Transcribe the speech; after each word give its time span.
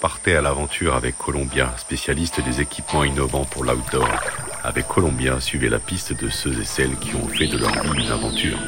Partez 0.00 0.34
à 0.34 0.40
l'aventure 0.40 0.94
avec 0.94 1.18
Columbia, 1.18 1.74
spécialiste 1.76 2.40
des 2.42 2.62
équipements 2.62 3.04
innovants 3.04 3.44
pour 3.44 3.64
l'outdoor. 3.64 4.08
Avec 4.64 4.88
Columbia, 4.88 5.38
suivez 5.40 5.68
la 5.68 5.78
piste 5.78 6.14
de 6.14 6.30
ceux 6.30 6.58
et 6.58 6.64
celles 6.64 6.96
qui 6.96 7.14
ont 7.16 7.28
fait 7.28 7.48
de 7.48 7.58
leur 7.58 7.70
vie 7.82 8.02
une 8.02 8.10
aventure. 8.10 8.58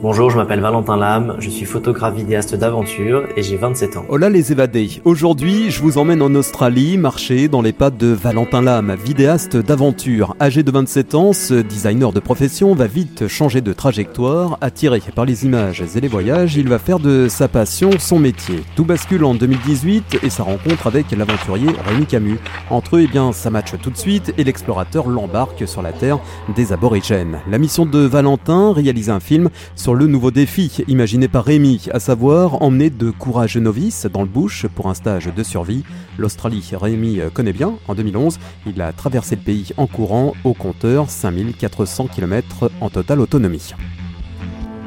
Bonjour, 0.00 0.30
je 0.30 0.36
m'appelle 0.36 0.60
Valentin 0.60 0.96
Lame, 0.96 1.34
je 1.40 1.50
suis 1.50 1.66
photographe 1.66 2.14
vidéaste 2.14 2.54
d'aventure 2.54 3.24
et 3.36 3.42
j'ai 3.42 3.56
27 3.56 3.96
ans. 3.96 4.04
Hola 4.08 4.28
les 4.28 4.52
évadés. 4.52 5.02
Aujourd'hui, 5.04 5.72
je 5.72 5.82
vous 5.82 5.98
emmène 5.98 6.22
en 6.22 6.32
Australie 6.36 6.96
marcher 6.96 7.48
dans 7.48 7.62
les 7.62 7.72
pas 7.72 7.90
de 7.90 8.06
Valentin 8.06 8.62
Lame, 8.62 8.94
vidéaste 8.94 9.56
d'aventure. 9.56 10.36
Âgé 10.40 10.62
de 10.62 10.70
27 10.70 11.16
ans, 11.16 11.32
ce 11.32 11.54
designer 11.54 12.12
de 12.12 12.20
profession 12.20 12.76
va 12.76 12.86
vite 12.86 13.26
changer 13.26 13.60
de 13.60 13.72
trajectoire. 13.72 14.56
Attiré 14.60 15.02
par 15.16 15.24
les 15.24 15.44
images 15.44 15.82
et 15.82 16.00
les 16.00 16.06
voyages, 16.06 16.54
il 16.54 16.68
va 16.68 16.78
faire 16.78 17.00
de 17.00 17.26
sa 17.28 17.48
passion 17.48 17.90
son 17.98 18.20
métier. 18.20 18.62
Tout 18.76 18.84
bascule 18.84 19.24
en 19.24 19.34
2018 19.34 20.20
et 20.22 20.30
sa 20.30 20.44
rencontre 20.44 20.86
avec 20.86 21.10
l'aventurier 21.10 21.70
Rémi 21.88 22.06
Camus. 22.06 22.38
Entre 22.70 22.98
eux, 22.98 23.00
eh 23.02 23.08
bien, 23.08 23.32
ça 23.32 23.50
matche 23.50 23.74
tout 23.82 23.90
de 23.90 23.96
suite 23.96 24.32
et 24.38 24.44
l'explorateur 24.44 25.08
l'embarque 25.08 25.66
sur 25.66 25.82
la 25.82 25.90
terre 25.90 26.20
des 26.54 26.72
aborigènes. 26.72 27.40
La 27.50 27.58
mission 27.58 27.84
de 27.84 27.98
Valentin, 27.98 28.72
réaliser 28.72 29.10
un 29.10 29.18
film 29.18 29.50
le 29.94 30.06
nouveau 30.06 30.30
défi 30.30 30.84
imaginé 30.88 31.28
par 31.28 31.44
Rémi, 31.44 31.86
à 31.92 32.00
savoir 32.00 32.62
emmener 32.62 32.90
de 32.90 33.10
courageux 33.10 33.60
novices 33.60 34.06
dans 34.06 34.22
le 34.22 34.28
bush 34.28 34.66
pour 34.74 34.88
un 34.88 34.94
stage 34.94 35.30
de 35.34 35.42
survie. 35.42 35.84
L'Australie, 36.18 36.68
Rémi 36.72 37.20
connaît 37.32 37.52
bien. 37.52 37.74
En 37.86 37.94
2011, 37.94 38.38
il 38.66 38.80
a 38.82 38.92
traversé 38.92 39.36
le 39.36 39.42
pays 39.42 39.72
en 39.76 39.86
courant 39.86 40.34
au 40.44 40.54
compteur 40.54 41.10
5400 41.10 42.08
km 42.08 42.70
en 42.80 42.90
totale 42.90 43.20
autonomie. 43.20 43.72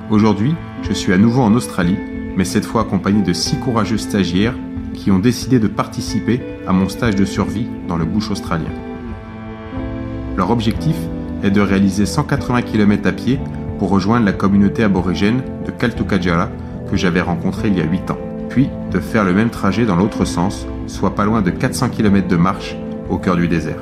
Aujourd'hui, 0.09 0.53
je 0.83 0.93
suis 0.93 1.13
à 1.13 1.17
nouveau 1.17 1.41
en 1.41 1.53
Australie, 1.53 1.97
mais 2.35 2.45
cette 2.45 2.65
fois 2.65 2.81
accompagné 2.81 3.21
de 3.23 3.33
six 3.33 3.57
courageux 3.57 3.97
stagiaires 3.97 4.55
qui 4.93 5.09
ont 5.11 5.19
décidé 5.19 5.59
de 5.59 5.67
participer 5.67 6.41
à 6.67 6.73
mon 6.73 6.89
stage 6.89 7.15
de 7.15 7.25
survie 7.25 7.67
dans 7.87 7.97
le 7.97 8.05
bush 8.05 8.29
australien. 8.29 8.71
Leur 10.37 10.51
objectif 10.51 10.95
est 11.43 11.51
de 11.51 11.61
réaliser 11.61 12.05
180 12.05 12.61
km 12.63 13.07
à 13.07 13.11
pied 13.11 13.39
pour 13.81 13.89
rejoindre 13.89 14.27
la 14.27 14.31
communauté 14.31 14.83
aborigène 14.83 15.41
de 15.65 15.71
Kaltukajara 15.71 16.51
que 16.91 16.95
j'avais 16.95 17.19
rencontrée 17.19 17.69
il 17.69 17.79
y 17.79 17.81
a 17.81 17.83
8 17.83 18.11
ans, 18.11 18.17
puis 18.47 18.69
de 18.91 18.99
faire 18.99 19.23
le 19.23 19.33
même 19.33 19.49
trajet 19.49 19.87
dans 19.87 19.95
l'autre 19.95 20.23
sens, 20.23 20.67
soit 20.85 21.15
pas 21.15 21.25
loin 21.25 21.41
de 21.41 21.49
400 21.49 21.89
km 21.89 22.27
de 22.27 22.35
marche 22.35 22.75
au 23.09 23.17
cœur 23.17 23.35
du 23.37 23.47
désert. 23.47 23.81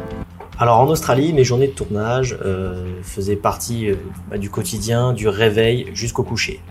Alors 0.58 0.80
en 0.80 0.88
Australie, 0.88 1.33
mes 1.33 1.44
journées 1.44 1.67
de 1.67 1.73
tournage 1.73 2.38
euh, 2.45 3.02
faisaient 3.02 3.36
partie 3.36 3.89
euh, 3.89 3.95
bah, 4.31 4.38
du 4.38 4.50
quotidien, 4.50 5.11
du 5.11 5.27
réveil 5.27 5.88
jusqu'au 5.94 6.23
coucher. 6.23 6.61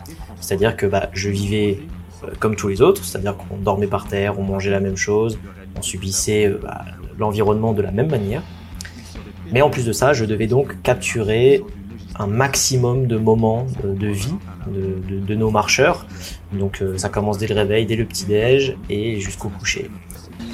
C'est-à-dire 0.40 0.74
que 0.74 0.86
bah, 0.86 1.10
je 1.12 1.28
vivais 1.28 1.80
euh, 2.24 2.28
comme 2.38 2.56
tous 2.56 2.68
les 2.68 2.80
autres, 2.80 3.04
c'est-à-dire 3.04 3.36
qu'on 3.36 3.58
dormait 3.58 3.88
par 3.88 4.08
terre, 4.08 4.38
on 4.38 4.42
mangeait 4.42 4.70
la 4.70 4.80
même 4.80 4.96
chose, 4.96 5.38
on 5.76 5.82
subissait 5.82 6.48
bah, 6.62 6.80
l'environnement 7.18 7.74
de 7.74 7.82
la 7.82 7.90
même 7.90 8.10
manière. 8.10 8.42
Mais 9.52 9.60
en 9.60 9.68
plus 9.68 9.84
de 9.84 9.92
ça, 9.92 10.14
je 10.14 10.24
devais 10.24 10.46
donc 10.46 10.80
capturer 10.80 11.62
un 12.18 12.26
maximum 12.26 13.06
de 13.06 13.16
moments 13.16 13.66
de, 13.82 14.06
vie 14.06 14.34
de, 14.66 15.34
nos 15.34 15.50
marcheurs. 15.50 16.06
Donc 16.52 16.82
euh, 16.82 16.98
ça 16.98 17.08
commence 17.08 17.38
dès 17.38 17.46
le 17.46 17.54
réveil, 17.54 17.86
dès 17.86 17.96
le 17.96 18.04
petit-déj 18.04 18.76
et 18.90 19.20
jusqu'au 19.20 19.48
coucher. 19.48 19.90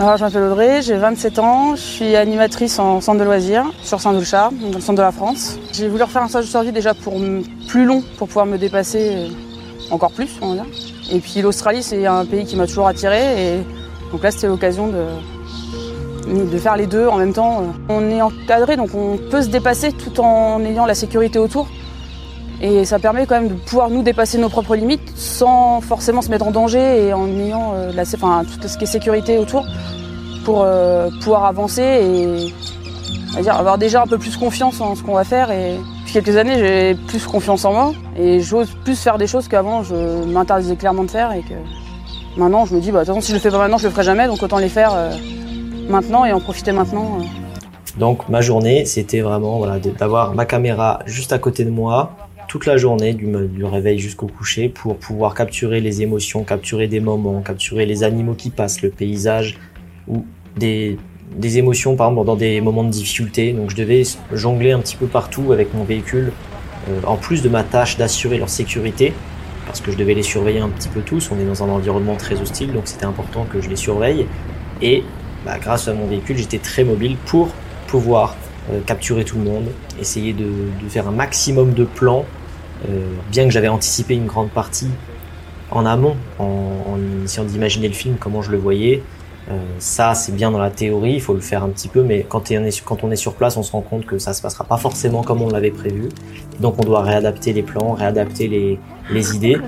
Alors, 0.00 0.16
je 0.16 0.24
m'appelle 0.24 0.42
Audrey, 0.42 0.82
j'ai 0.82 0.96
27 0.96 1.38
ans, 1.38 1.76
je 1.76 1.80
suis 1.80 2.16
animatrice 2.16 2.78
en 2.78 3.00
centre 3.00 3.20
de 3.20 3.24
loisirs 3.24 3.66
sur 3.82 4.00
Saint-Doulchard, 4.00 4.50
dans 4.52 4.78
le 4.78 4.80
centre 4.80 4.96
de 4.96 5.02
la 5.02 5.12
France. 5.12 5.58
J'ai 5.72 5.88
voulu 5.88 6.02
refaire 6.02 6.22
un 6.22 6.28
stage 6.28 6.46
de 6.46 6.50
survie 6.50 6.72
déjà 6.72 6.94
pour 6.94 7.14
plus 7.68 7.84
long, 7.84 8.02
pour 8.18 8.26
pouvoir 8.26 8.46
me 8.46 8.58
dépasser 8.58 9.10
euh, 9.12 9.28
encore 9.90 10.10
plus, 10.10 10.30
on 10.40 10.54
va 10.54 10.62
dire. 10.62 10.66
Et 11.12 11.20
puis 11.20 11.42
l'Australie, 11.42 11.82
c'est 11.82 12.06
un 12.06 12.24
pays 12.24 12.44
qui 12.44 12.56
m'a 12.56 12.66
toujours 12.66 12.88
attiré 12.88 13.56
et 13.56 13.58
donc 14.10 14.22
là, 14.22 14.30
c'était 14.30 14.46
l'occasion 14.46 14.88
de, 14.88 15.06
de 16.26 16.58
faire 16.58 16.76
les 16.76 16.86
deux 16.86 17.06
en 17.06 17.16
même 17.16 17.32
temps. 17.32 17.62
On 17.88 18.10
est 18.10 18.22
encadré, 18.22 18.76
donc 18.76 18.94
on 18.94 19.18
peut 19.30 19.42
se 19.42 19.48
dépasser 19.48 19.92
tout 19.92 20.20
en 20.20 20.62
ayant 20.64 20.86
la 20.86 20.94
sécurité 20.94 21.38
autour. 21.38 21.68
Et 22.60 22.84
ça 22.84 22.98
permet 22.98 23.26
quand 23.26 23.34
même 23.34 23.48
de 23.48 23.54
pouvoir 23.54 23.90
nous 23.90 24.02
dépasser 24.02 24.38
nos 24.38 24.48
propres 24.48 24.76
limites 24.76 25.12
sans 25.16 25.80
forcément 25.80 26.22
se 26.22 26.30
mettre 26.30 26.46
en 26.46 26.50
danger 26.50 27.06
et 27.08 27.12
en 27.12 27.26
ayant 27.28 27.72
euh, 27.74 27.92
la, 27.92 28.04
tout 28.04 28.68
ce 28.68 28.78
qui 28.78 28.84
est 28.84 28.86
sécurité 28.86 29.38
autour 29.38 29.66
pour 30.44 30.62
euh, 30.62 31.10
pouvoir 31.20 31.44
avancer 31.44 31.82
et 31.82 33.42
dire, 33.42 33.56
avoir 33.56 33.76
déjà 33.76 34.02
un 34.02 34.06
peu 34.06 34.18
plus 34.18 34.36
confiance 34.36 34.80
en 34.80 34.94
ce 34.94 35.02
qu'on 35.02 35.14
va 35.14 35.24
faire. 35.24 35.50
Et 35.50 35.76
depuis 36.00 36.12
quelques 36.12 36.36
années, 36.36 36.58
j'ai 36.58 36.94
plus 36.94 37.26
confiance 37.26 37.64
en 37.64 37.72
moi 37.72 37.92
et 38.16 38.40
j'ose 38.40 38.70
plus 38.84 38.98
faire 38.98 39.18
des 39.18 39.26
choses 39.26 39.48
qu'avant 39.48 39.82
je 39.82 40.24
m'interdisais 40.24 40.76
clairement 40.76 41.04
de 41.04 41.10
faire 41.10 41.32
et 41.32 41.40
que 41.40 41.54
maintenant 42.38 42.64
je 42.66 42.74
me 42.74 42.80
dis, 42.80 42.92
bah, 42.92 43.00
de 43.00 43.04
toute 43.04 43.14
façon, 43.14 43.20
si 43.20 43.32
je 43.32 43.34
le 43.34 43.40
fais 43.40 43.50
pas 43.50 43.58
maintenant, 43.58 43.78
je 43.78 43.84
le 43.84 43.90
ferai 43.90 44.04
jamais, 44.04 44.26
donc 44.26 44.42
autant 44.42 44.58
les 44.58 44.68
faire. 44.68 44.92
Euh, 44.94 45.10
maintenant 45.88 46.24
et 46.24 46.32
en 46.32 46.40
profiter 46.40 46.72
maintenant. 46.72 47.18
Euh. 47.20 47.24
Donc 47.98 48.28
ma 48.28 48.40
journée, 48.40 48.84
c'était 48.84 49.20
vraiment 49.20 49.64
d'avoir 49.98 50.34
ma 50.34 50.46
caméra 50.46 51.00
juste 51.06 51.32
à 51.32 51.38
côté 51.38 51.64
de 51.64 51.70
moi 51.70 52.16
toute 52.54 52.66
la 52.66 52.76
journée, 52.76 53.14
du, 53.14 53.64
réveil 53.64 53.98
jusqu'au 53.98 54.28
coucher, 54.28 54.68
pour 54.68 54.96
pouvoir 54.96 55.34
capturer 55.34 55.80
les 55.80 56.02
émotions, 56.02 56.44
capturer 56.44 56.86
des 56.86 57.00
moments, 57.00 57.40
capturer 57.40 57.84
les 57.84 58.04
animaux 58.04 58.34
qui 58.34 58.50
passent, 58.50 58.80
le 58.82 58.90
paysage, 58.90 59.58
ou 60.06 60.24
des, 60.56 60.96
des 61.36 61.58
émotions, 61.58 61.96
par 61.96 62.10
exemple, 62.10 62.26
dans 62.26 62.36
des 62.36 62.60
moments 62.60 62.84
de 62.84 62.90
difficulté. 62.90 63.52
Donc 63.52 63.70
je 63.70 63.76
devais 63.76 64.04
jongler 64.32 64.70
un 64.70 64.78
petit 64.78 64.94
peu 64.94 65.06
partout 65.06 65.52
avec 65.52 65.74
mon 65.74 65.82
véhicule, 65.82 66.32
euh, 66.88 67.00
en 67.06 67.16
plus 67.16 67.42
de 67.42 67.48
ma 67.48 67.64
tâche 67.64 67.96
d'assurer 67.96 68.38
leur 68.38 68.50
sécurité, 68.50 69.12
parce 69.66 69.80
que 69.80 69.90
je 69.90 69.96
devais 69.96 70.14
les 70.14 70.22
surveiller 70.22 70.60
un 70.60 70.68
petit 70.68 70.88
peu 70.88 71.00
tous. 71.00 71.30
On 71.32 71.40
est 71.40 71.46
dans 71.46 71.64
un 71.64 71.68
environnement 71.68 72.14
très 72.14 72.40
hostile, 72.40 72.72
donc 72.72 72.82
c'était 72.84 73.06
important 73.06 73.46
que 73.50 73.60
je 73.60 73.68
les 73.68 73.76
surveille. 73.76 74.26
Et 74.80 75.02
bah, 75.44 75.58
grâce 75.60 75.88
à 75.88 75.94
mon 75.94 76.06
véhicule, 76.06 76.38
j'étais 76.38 76.58
très 76.58 76.84
mobile 76.84 77.16
pour 77.26 77.48
pouvoir 77.86 78.34
euh, 78.72 78.80
capturer 78.80 79.24
tout 79.24 79.36
le 79.36 79.44
monde, 79.44 79.66
essayer 80.00 80.32
de, 80.32 80.46
faire 80.88 81.06
un 81.06 81.12
maximum 81.12 81.74
de 81.74 81.84
plans, 81.84 82.24
euh, 82.88 83.12
bien 83.30 83.44
que 83.44 83.50
j'avais 83.50 83.68
anticipé 83.68 84.14
une 84.14 84.26
grande 84.26 84.50
partie 84.50 84.88
en 85.70 85.84
amont, 85.84 86.16
en, 86.38 86.98
essayant 87.24 87.44
d'imaginer 87.44 87.88
le 87.88 87.94
film, 87.94 88.16
comment 88.18 88.40
je 88.40 88.50
le 88.50 88.58
voyais. 88.58 89.02
Euh, 89.50 89.58
ça, 89.78 90.14
c'est 90.14 90.34
bien 90.34 90.50
dans 90.50 90.58
la 90.58 90.70
théorie, 90.70 91.12
il 91.12 91.20
faut 91.20 91.34
le 91.34 91.40
faire 91.40 91.62
un 91.62 91.68
petit 91.68 91.88
peu, 91.88 92.02
mais 92.02 92.24
quand, 92.26 92.50
on 92.50 92.64
est, 93.10 93.16
sur 93.16 93.34
place, 93.34 93.58
on 93.58 93.62
se 93.62 93.72
rend 93.72 93.82
compte 93.82 94.06
que 94.06 94.16
ça 94.16 94.32
se 94.32 94.40
passera 94.40 94.64
pas 94.64 94.78
forcément 94.78 95.22
comme 95.22 95.42
on 95.42 95.50
l'avait 95.50 95.70
prévu. 95.70 96.08
Donc 96.60 96.76
on 96.78 96.84
doit 96.84 97.02
réadapter 97.02 97.52
les 97.52 97.62
plans, 97.62 97.92
réadapter 97.92 98.48
les, 98.48 99.36
idées. 99.36 99.58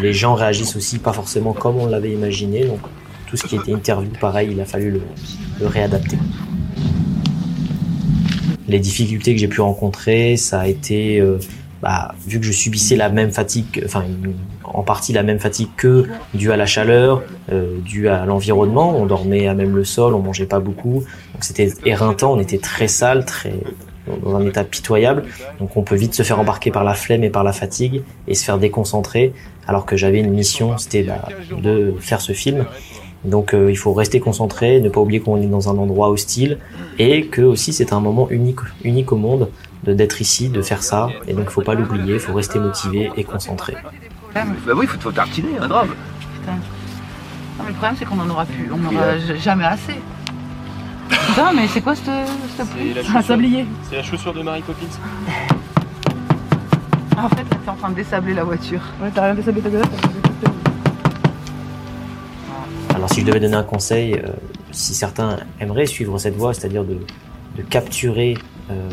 les 0.00 0.12
gens 0.12 0.34
réagissent 0.34 0.76
aussi 0.76 1.00
pas 1.00 1.12
forcément 1.12 1.52
comme 1.52 1.78
on 1.78 1.86
l'avait 1.86 2.12
imaginé, 2.12 2.68
tout 3.26 3.36
ce 3.36 3.46
qui 3.46 3.56
était 3.56 3.72
interview, 3.72 4.10
pareil, 4.20 4.50
il 4.52 4.60
a 4.60 4.64
fallu 4.64 4.90
le, 4.90 5.66
réadapter. 5.66 6.18
Les 8.68 8.78
difficultés 8.78 9.34
que 9.34 9.40
j'ai 9.40 9.48
pu 9.48 9.60
rencontrer, 9.60 10.36
ça 10.36 10.60
a 10.60 10.66
été, 10.66 11.20
euh, 11.20 11.38
bah, 11.82 12.14
vu 12.26 12.40
que 12.40 12.46
je 12.46 12.52
subissais 12.52 12.96
la 12.96 13.08
même 13.08 13.30
fatigue, 13.30 13.82
enfin 13.84 14.04
en 14.64 14.82
partie 14.82 15.12
la 15.12 15.22
même 15.22 15.38
fatigue 15.38 15.68
que 15.76 16.06
due 16.34 16.50
à 16.50 16.56
la 16.56 16.66
chaleur, 16.66 17.22
euh, 17.52 17.78
due 17.80 18.08
à 18.08 18.26
l'environnement. 18.26 18.96
On 18.96 19.06
dormait 19.06 19.46
à 19.46 19.54
même 19.54 19.74
le 19.76 19.84
sol, 19.84 20.14
on 20.14 20.18
mangeait 20.20 20.46
pas 20.46 20.58
beaucoup, 20.58 21.04
donc 21.32 21.44
c'était 21.44 21.72
éreintant. 21.84 22.32
On 22.32 22.40
était 22.40 22.58
très 22.58 22.88
sale, 22.88 23.24
très 23.24 23.54
dans 24.22 24.36
un 24.36 24.46
état 24.46 24.64
pitoyable. 24.64 25.24
Donc 25.58 25.76
on 25.76 25.82
peut 25.82 25.96
vite 25.96 26.14
se 26.14 26.22
faire 26.22 26.38
embarquer 26.38 26.70
par 26.70 26.84
la 26.84 26.94
flemme 26.94 27.24
et 27.24 27.30
par 27.30 27.44
la 27.44 27.52
fatigue 27.52 28.02
et 28.28 28.34
se 28.34 28.44
faire 28.44 28.58
déconcentrer. 28.58 29.32
Alors 29.66 29.84
que 29.86 29.96
j'avais 29.96 30.20
une 30.20 30.30
mission, 30.30 30.78
c'était 30.78 31.02
bah, 31.02 31.28
de 31.60 31.94
faire 32.00 32.20
ce 32.20 32.32
film. 32.32 32.66
Donc 33.26 33.54
euh, 33.54 33.70
il 33.70 33.76
faut 33.76 33.92
rester 33.92 34.20
concentré, 34.20 34.80
ne 34.80 34.88
pas 34.88 35.00
oublier 35.00 35.20
qu'on 35.20 35.36
est 35.36 35.46
dans 35.46 35.68
un 35.68 35.76
endroit 35.76 36.10
hostile 36.10 36.58
et 36.98 37.26
que 37.26 37.42
aussi 37.42 37.72
c'est 37.72 37.92
un 37.92 38.00
moment 38.00 38.28
unique, 38.30 38.60
unique 38.84 39.12
au 39.12 39.16
monde 39.16 39.50
d'être 39.84 40.20
ici, 40.20 40.48
de 40.48 40.62
faire 40.62 40.82
ça. 40.82 41.08
Et 41.26 41.34
donc 41.34 41.46
il 41.48 41.52
faut 41.52 41.62
pas 41.62 41.74
l'oublier, 41.74 42.14
il 42.14 42.20
faut 42.20 42.32
rester 42.34 42.58
motivé 42.58 43.10
et 43.16 43.24
concentré. 43.24 43.74
Bah 44.34 44.44
oui, 44.74 44.86
il 44.92 45.00
faut 45.00 45.12
tartiner, 45.12 45.58
un 45.60 45.68
drame. 45.68 45.88
Putain. 46.40 46.52
Non, 46.52 47.64
mais 47.64 47.68
le 47.68 47.74
problème 47.74 47.96
c'est 47.98 48.04
qu'on 48.04 48.20
en 48.20 48.28
aura 48.28 48.44
plus, 48.44 48.70
on 48.72 48.78
n'aura 48.78 49.18
jamais 49.42 49.64
assez. 49.64 49.94
Putain, 51.08 51.52
mais 51.52 51.66
c'est 51.68 51.80
quoi 51.80 51.94
ce 51.94 52.10
Un 53.16 53.22
sablier. 53.22 53.66
C'est 53.88 53.96
la 53.96 54.02
chaussure 54.02 54.34
de 54.34 54.42
Marie 54.42 54.62
Poppins. 54.62 54.86
en 57.16 57.28
fait, 57.28 57.36
là, 57.36 57.58
t'es 57.64 57.70
en 57.70 57.74
train 57.74 57.90
de 57.90 57.94
désabler 57.94 58.34
la 58.34 58.44
voiture. 58.44 58.80
Ouais, 59.00 59.10
t'as 59.14 59.24
rien 59.24 59.34
désablé 59.34 59.62
ta 59.62 59.70
gueule, 59.70 59.82
alors 62.96 63.10
si 63.10 63.20
je 63.20 63.26
devais 63.26 63.40
donner 63.40 63.56
un 63.56 63.62
conseil, 63.62 64.14
euh, 64.14 64.28
si 64.72 64.94
certains 64.94 65.38
aimeraient 65.60 65.86
suivre 65.86 66.18
cette 66.18 66.34
voie, 66.34 66.54
c'est-à-dire 66.54 66.82
de, 66.82 66.98
capturer 67.70 68.36
euh, 68.70 68.88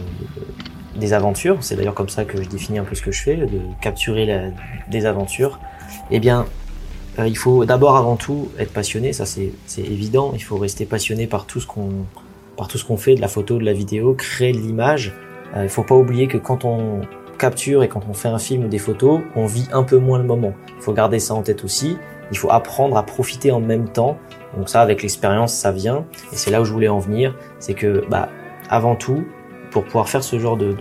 des 0.95 1.13
aventures, 1.13 1.57
c'est 1.61 1.75
d'ailleurs 1.75 1.93
comme 1.93 2.09
ça 2.09 2.25
que 2.25 2.41
je 2.41 2.47
définis 2.47 2.79
un 2.79 2.83
peu 2.83 2.95
ce 2.95 3.01
que 3.01 3.11
je 3.11 3.21
fais, 3.21 3.35
de 3.35 3.59
capturer 3.81 4.51
des 4.89 5.05
aventures, 5.05 5.59
eh 6.11 6.19
bien 6.19 6.45
euh, 7.17 7.27
il 7.27 7.37
faut 7.37 7.65
d'abord 7.65 7.97
avant 7.97 8.15
tout 8.17 8.49
être 8.59 8.71
passionné, 8.71 9.13
ça 9.13 9.25
c'est 9.25 9.51
évident, 9.77 10.31
il 10.33 10.43
faut 10.43 10.57
rester 10.57 10.85
passionné 10.85 11.27
par 11.27 11.45
tout 11.45 11.59
ce 11.59 11.67
qu'on 11.67 11.89
par 12.55 12.67
tout 12.67 12.77
ce 12.77 12.85
qu'on 12.85 12.97
fait, 12.97 13.15
de 13.15 13.21
la 13.21 13.27
photo, 13.27 13.57
de 13.57 13.65
la 13.65 13.73
vidéo, 13.73 14.13
créer 14.13 14.51
de 14.51 14.59
l'image. 14.59 15.13
il 15.55 15.69
faut 15.69 15.83
pas 15.83 15.95
oublier 15.95 16.27
que 16.27 16.37
quand 16.37 16.65
on 16.65 17.01
capture 17.39 17.83
et 17.83 17.87
quand 17.87 18.03
on 18.09 18.13
fait 18.13 18.27
un 18.27 18.37
film 18.37 18.65
ou 18.65 18.67
des 18.67 18.77
photos, 18.77 19.21
on 19.35 19.45
vit 19.45 19.67
un 19.73 19.83
peu 19.83 19.97
moins 19.97 20.19
le 20.19 20.23
moment. 20.23 20.53
Il 20.77 20.83
faut 20.83 20.93
garder 20.93 21.19
ça 21.19 21.33
en 21.33 21.41
tête 21.41 21.63
aussi 21.63 21.97
Il 22.33 22.38
faut 22.38 22.50
apprendre 22.50 22.97
à 22.97 23.03
profiter 23.03 23.51
en 23.51 23.59
même 23.59 23.88
temps. 23.88 24.18
Donc 24.57 24.68
ça, 24.68 24.81
avec 24.81 25.03
l'expérience, 25.03 25.53
ça 25.53 25.71
vient. 25.71 26.03
Et 26.31 26.35
c'est 26.35 26.50
là 26.50 26.62
où 26.62 26.65
je 26.65 26.74
voulais 26.74 26.88
en 26.88 26.97
venir. 26.97 27.35
C'est 27.59 27.75
que, 27.75 28.03
bah, 28.09 28.27
avant 28.71 28.95
tout, 28.95 29.24
pour 29.69 29.83
pouvoir 29.83 30.09
faire 30.09 30.24
ce 30.24 30.39
genre 30.39 30.57
de, 30.57 30.75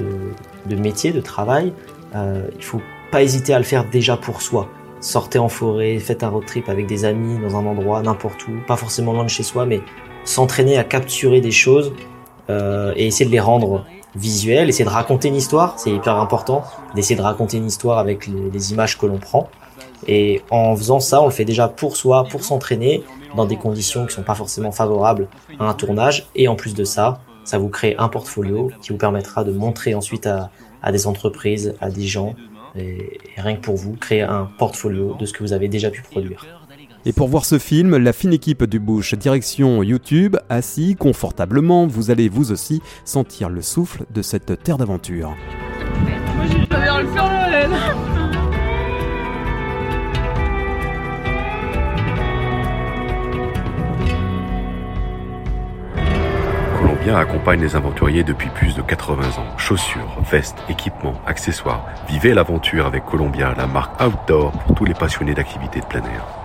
de, 0.64 0.76
métier, 0.76 1.12
de 1.12 1.20
travail, 1.20 1.74
euh, 2.14 2.46
il 2.56 2.64
faut 2.64 2.80
pas 3.10 3.22
hésiter 3.22 3.52
à 3.52 3.58
le 3.58 3.66
faire 3.66 3.84
déjà 3.90 4.16
pour 4.16 4.40
soi. 4.40 4.66
Sortez 5.00 5.38
en 5.38 5.50
forêt, 5.50 5.98
faites 5.98 6.22
un 6.22 6.30
road 6.30 6.46
trip 6.46 6.70
avec 6.70 6.86
des 6.86 7.04
amis 7.04 7.38
dans 7.38 7.54
un 7.54 7.66
endroit, 7.66 8.00
n'importe 8.00 8.48
où, 8.48 8.52
pas 8.66 8.76
forcément 8.76 9.12
loin 9.12 9.24
de 9.24 9.30
chez 9.30 9.42
soi, 9.42 9.66
mais 9.66 9.82
s'entraîner 10.24 10.78
à 10.78 10.84
capturer 10.84 11.42
des 11.42 11.50
choses 11.50 11.92
euh, 12.48 12.94
et 12.96 13.08
essayer 13.08 13.26
de 13.26 13.30
les 13.30 13.40
rendre 13.40 13.84
visuelles, 14.16 14.70
essayer 14.70 14.86
de 14.86 14.90
raconter 14.90 15.28
une 15.28 15.36
histoire, 15.36 15.78
c'est 15.78 15.90
hyper 15.90 16.16
important, 16.16 16.64
d'essayer 16.94 17.16
de 17.16 17.22
raconter 17.22 17.58
une 17.58 17.66
histoire 17.66 17.98
avec 17.98 18.26
les 18.26 18.72
images 18.72 18.96
que 18.96 19.04
l'on 19.04 19.18
prend. 19.18 19.50
Et 20.06 20.42
en 20.50 20.74
faisant 20.76 21.00
ça, 21.00 21.22
on 21.22 21.26
le 21.26 21.30
fait 21.30 21.44
déjà 21.44 21.68
pour 21.68 21.96
soi, 21.96 22.24
pour 22.30 22.44
s'entraîner, 22.44 23.02
dans 23.36 23.46
des 23.46 23.56
conditions 23.56 24.06
qui 24.06 24.14
sont 24.14 24.22
pas 24.22 24.34
forcément 24.34 24.72
favorables 24.72 25.28
à 25.58 25.64
un 25.64 25.74
tournage. 25.74 26.26
Et 26.34 26.48
en 26.48 26.54
plus 26.54 26.74
de 26.74 26.84
ça, 26.84 27.20
ça 27.44 27.58
vous 27.58 27.68
crée 27.68 27.94
un 27.98 28.08
portfolio 28.08 28.70
qui 28.82 28.90
vous 28.90 28.98
permettra 28.98 29.44
de 29.44 29.52
montrer 29.52 29.94
ensuite 29.94 30.26
à, 30.26 30.50
à 30.82 30.92
des 30.92 31.06
entreprises, 31.06 31.74
à 31.80 31.90
des 31.90 32.06
gens, 32.06 32.34
et, 32.76 33.20
et 33.36 33.40
rien 33.40 33.56
que 33.56 33.60
pour 33.60 33.76
vous, 33.76 33.92
créer 33.92 34.22
un 34.22 34.48
portfolio 34.58 35.14
de 35.18 35.26
ce 35.26 35.32
que 35.32 35.42
vous 35.42 35.52
avez 35.52 35.68
déjà 35.68 35.90
pu 35.90 36.02
produire. 36.02 36.46
Et 37.04 37.12
pour 37.12 37.26
voir 37.26 37.44
ce 37.44 37.58
film, 37.58 37.96
la 37.96 38.12
fine 38.12 38.32
équipe 38.32 38.62
du 38.64 38.78
Bush, 38.78 39.14
direction 39.14 39.82
YouTube, 39.82 40.36
assis 40.48 40.94
confortablement, 40.94 41.86
vous 41.86 42.12
allez 42.12 42.28
vous 42.28 42.52
aussi 42.52 42.80
sentir 43.04 43.48
le 43.48 43.60
souffle 43.60 44.04
de 44.14 44.22
cette 44.22 44.62
terre 44.62 44.78
d'aventure. 44.78 45.34
Colombien 57.02 57.20
accompagne 57.20 57.60
les 57.60 57.74
aventuriers 57.74 58.22
depuis 58.22 58.48
plus 58.50 58.76
de 58.76 58.82
80 58.82 59.40
ans. 59.40 59.58
Chaussures, 59.58 60.20
vestes, 60.30 60.58
équipements, 60.68 61.20
accessoires. 61.26 61.84
Vivez 62.08 62.32
l'aventure 62.32 62.86
avec 62.86 63.04
Columbia, 63.04 63.54
la 63.56 63.66
marque 63.66 64.00
outdoor 64.00 64.52
pour 64.52 64.76
tous 64.76 64.84
les 64.84 64.94
passionnés 64.94 65.34
d'activités 65.34 65.80
de 65.80 65.86
plein 65.86 66.04
air. 66.04 66.41